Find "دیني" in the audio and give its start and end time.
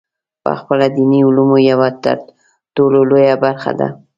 0.95-1.19